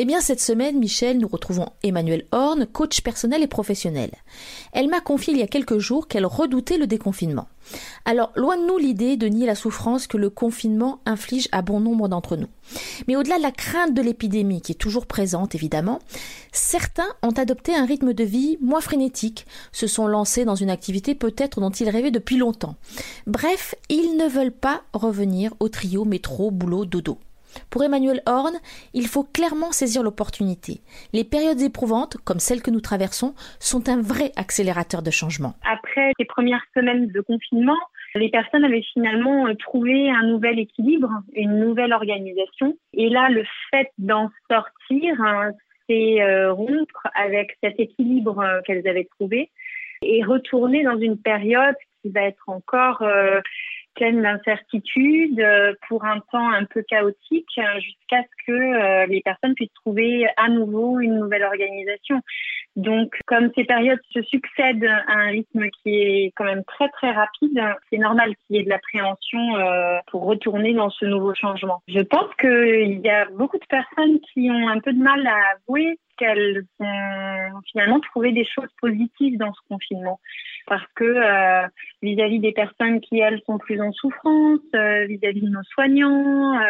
[0.00, 4.12] Eh bien, cette semaine, Michel, nous retrouvons Emmanuel Horn, coach personnel et professionnel.
[4.72, 7.48] Elle m'a confié il y a quelques jours qu'elle redoutait le déconfinement.
[8.04, 11.80] Alors, loin de nous l'idée de nier la souffrance que le confinement inflige à bon
[11.80, 12.46] nombre d'entre nous.
[13.08, 15.98] Mais au-delà de la crainte de l'épidémie, qui est toujours présente évidemment,
[16.52, 21.16] certains ont adopté un rythme de vie moins frénétique, se sont lancés dans une activité
[21.16, 22.76] peut-être dont ils rêvaient depuis longtemps.
[23.26, 27.18] Bref, ils ne veulent pas revenir au trio métro, boulot, dodo.
[27.70, 28.54] Pour Emmanuel Horn,
[28.94, 30.80] il faut clairement saisir l'opportunité.
[31.12, 35.54] Les périodes éprouvantes, comme celles que nous traversons, sont un vrai accélérateur de changement.
[35.64, 37.78] Après les premières semaines de confinement,
[38.14, 42.76] les personnes avaient finalement euh, trouvé un nouvel équilibre, une nouvelle organisation.
[42.94, 45.52] Et là, le fait d'en sortir, hein,
[45.88, 49.50] c'est euh, rompre avec cet équilibre euh, qu'elles avaient trouvé
[50.02, 53.02] et retourner dans une période qui va être encore
[53.98, 59.20] pleine d'incertitudes, euh, pour un temps un peu chaotique, euh, jusqu'à ce que euh, les
[59.22, 62.20] personnes puissent trouver à nouveau une nouvelle organisation.
[62.76, 67.10] Donc, comme ces périodes se succèdent à un rythme qui est quand même très très
[67.10, 67.60] rapide,
[67.90, 69.40] c'est normal qu'il y ait de l'appréhension
[70.12, 71.82] pour retourner dans ce nouveau changement.
[71.88, 75.56] Je pense qu'il y a beaucoup de personnes qui ont un peu de mal à
[75.56, 80.20] avouer qu'elles ont finalement trouvé des choses positives dans ce confinement.
[80.68, 81.66] Parce que euh,
[82.02, 86.60] vis-à-vis des personnes qui, elles, sont plus en souffrance, euh, vis-à-vis de nos soignants,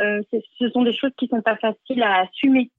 [0.00, 2.70] euh, ce sont des choses qui sont pas faciles à assumer.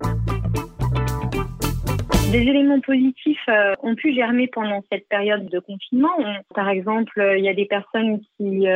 [2.32, 3.50] Des éléments positifs
[3.82, 6.16] ont pu germer pendant cette période de confinement.
[6.54, 8.68] par exemple, il y a des personnes qui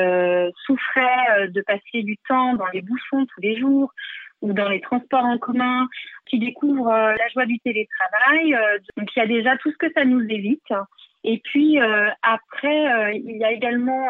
[0.66, 3.94] souffraient de passer du temps dans les bouchons tous les jours,
[4.44, 5.88] ou dans les transports en commun,
[6.28, 8.54] qui découvrent euh, la joie du télétravail.
[8.54, 10.74] Euh, donc il y a déjà tout ce que ça nous évite.
[11.24, 14.10] Et puis euh, après, il y a également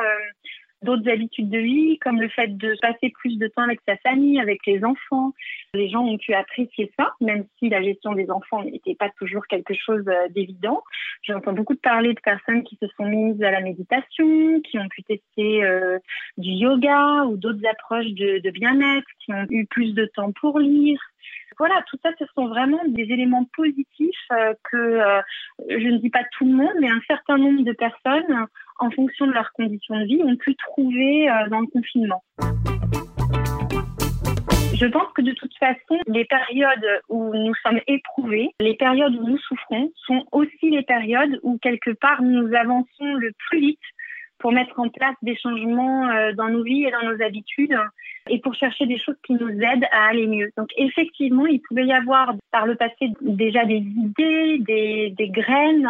[0.84, 4.40] d'autres habitudes de vie, comme le fait de passer plus de temps avec sa famille,
[4.40, 5.34] avec les enfants.
[5.74, 9.48] Les gens ont pu apprécier ça, même si la gestion des enfants n'était pas toujours
[9.48, 10.84] quelque chose euh, d'évident.
[11.24, 15.04] J'entends beaucoup parler de personnes qui se sont mises à la méditation, qui ont pu
[15.04, 15.98] tester euh,
[16.38, 21.00] du yoga ou d'autres approches de bien-être, qui ont eu plus de temps pour lire.
[21.58, 25.00] Voilà, tout ça, ce sont vraiment des éléments positifs euh, que
[25.70, 28.48] je ne dis pas tout le monde, mais un certain nombre de personnes
[28.80, 32.24] en fonction de leurs conditions de vie, ont pu trouver euh, dans le confinement.
[34.76, 39.28] Je pense que de toute façon, les périodes où nous sommes éprouvés, les périodes où
[39.28, 43.80] nous souffrons, sont aussi les périodes où quelque part nous avançons le plus vite
[44.44, 47.78] pour mettre en place des changements euh, dans nos vies et dans nos habitudes
[48.30, 50.52] et pour chercher des choses qui nous aident à aller mieux.
[50.58, 55.90] Donc effectivement, il pouvait y avoir par le passé déjà des idées, des, des graines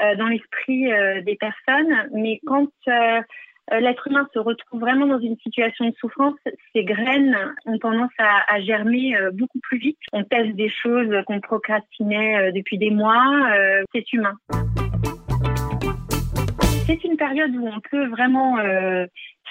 [0.00, 2.08] euh, dans l'esprit euh, des personnes.
[2.12, 2.68] Mais quand
[3.70, 6.34] l'être humain se retrouve vraiment dans une situation de souffrance,
[6.74, 7.36] ces graines
[7.66, 9.98] ont tendance à, germer beaucoup plus vite.
[10.12, 13.24] On teste des choses qu'on procrastinait depuis des mois.
[13.94, 14.34] c'est humain.
[16.86, 18.58] C'est une période où on peut vraiment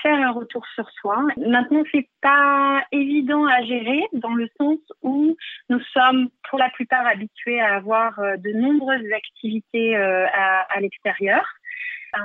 [0.02, 1.26] faire un retour sur soi.
[1.38, 5.36] Maintenant, c'est pas évident à gérer dans le sens où
[5.70, 10.80] nous sommes pour la plupart habitués à avoir euh, de nombreuses activités euh, à, à
[10.80, 11.46] l'extérieur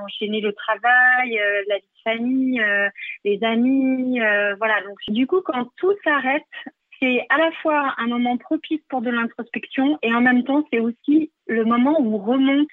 [0.03, 2.61] enchaîner le travail, euh, la vie de famille,
[3.25, 4.19] les amis,
[4.59, 4.83] voilà.
[4.83, 6.43] Donc du coup, quand tout s'arrête,
[7.01, 10.81] c'est à la fois un moment propice pour de l'introspection et en même temps, c'est
[10.81, 12.67] aussi le moment où remonte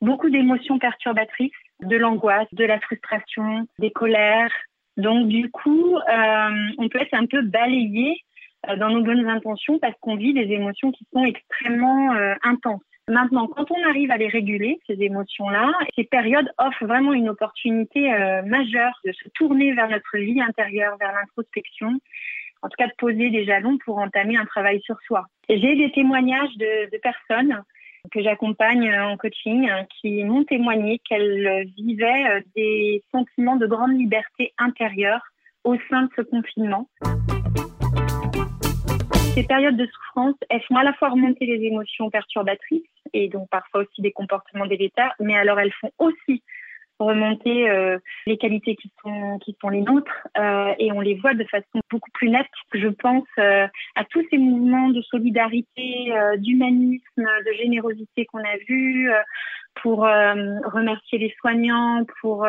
[0.00, 1.52] beaucoup d'émotions perturbatrices
[1.82, 4.52] de l'angoisse, de la frustration, des colères.
[4.96, 8.16] Donc du coup, euh, on peut être un peu balayé
[8.68, 12.82] euh, dans nos bonnes intentions parce qu'on vit des émotions qui sont extrêmement euh, intenses.
[13.08, 18.02] Maintenant, quand on arrive à les réguler, ces émotions-là, ces périodes offrent vraiment une opportunité
[18.46, 21.98] majeure de se tourner vers notre vie intérieure, vers l'introspection,
[22.62, 25.26] en tout cas de poser des jalons pour entamer un travail sur soi.
[25.48, 27.60] J'ai des témoignages de, de personnes
[28.10, 33.66] que j'accompagne euh, en coaching euh, qui m'ont témoigné qu'elles vivaient euh, des sentiments de
[33.66, 35.20] grande liberté intérieure
[35.64, 36.88] au sein de ce confinement.
[39.34, 42.82] Ces périodes de souffrance, elles font à la fois remonter les émotions perturbatrices
[43.12, 46.42] et donc parfois aussi des comportements délétères, mais alors elles font aussi
[47.04, 51.34] remonter euh, les qualités qui sont qui sont les nôtres euh, et on les voit
[51.34, 52.46] de façon beaucoup plus nette.
[52.72, 53.66] Je pense euh,
[53.96, 57.02] à tous ces mouvements de solidarité, d'humanisme,
[57.46, 59.10] de générosité qu'on a vus
[59.82, 62.46] pour remercier les soignants, pour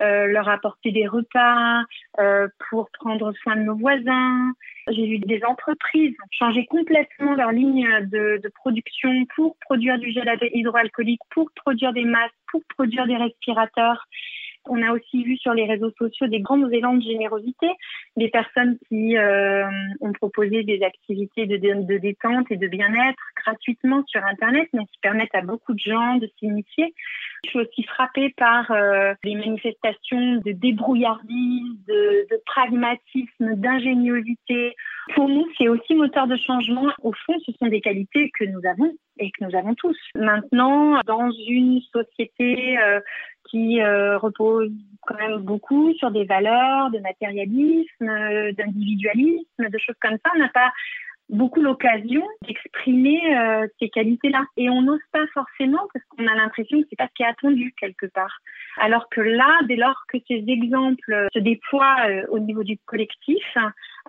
[0.00, 1.82] leur apporter des repas,
[2.68, 4.52] pour prendre soin de nos voisins.
[4.88, 10.28] J'ai vu des entreprises changer complètement leur ligne de, de production pour produire du gel
[10.54, 14.06] hydroalcoolique, pour produire des masques, pour produire des respirateurs.
[14.68, 17.68] On a aussi vu sur les réseaux sociaux des grands élans de générosité,
[18.16, 19.64] des personnes qui euh,
[20.00, 25.42] ont proposé des activités de, détente et de bien-être gratuitement sur Internet, qui permettent à
[25.42, 26.94] beaucoup de gens de s'initier.
[27.44, 34.74] Je suis aussi frappée par euh, les manifestations de débrouillardise, de, de pragmatisme, d'ingéniosité.
[35.14, 36.92] Pour nous, c'est aussi moteur de changement.
[37.02, 39.96] Au fond, ce sont des qualités que nous avons et que nous avons tous.
[40.14, 43.00] Maintenant, dans une société euh,
[43.50, 44.70] qui euh, repose
[45.06, 50.38] quand même beaucoup sur des valeurs de matérialisme, euh, d'individualisme, de choses comme ça, on
[50.38, 50.72] n'a pas
[51.28, 54.44] beaucoup l'occasion d'exprimer euh, ces qualités-là.
[54.56, 57.26] Et on n'ose pas forcément parce qu'on a l'impression que c'est pas ce qui est
[57.26, 58.38] attendu quelque part.
[58.78, 61.96] Alors que là, dès lors que ces exemples se déploient
[62.28, 63.42] au niveau du collectif,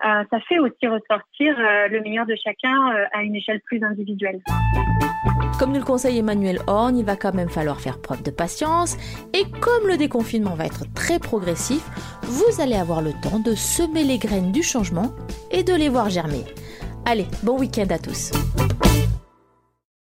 [0.00, 4.40] ça fait aussi ressortir le meilleur de chacun à une échelle plus individuelle.
[5.58, 8.96] Comme nous le conseille Emmanuel Horn, il va quand même falloir faire preuve de patience
[9.34, 11.82] et comme le déconfinement va être très progressif,
[12.22, 15.12] vous allez avoir le temps de semer les graines du changement
[15.50, 16.44] et de les voir germer.
[17.04, 18.30] Allez, bon week-end à tous.